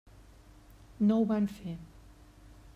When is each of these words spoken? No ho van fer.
No 1.11 1.19
ho 1.19 1.29
van 1.33 1.47
fer. 1.61 1.77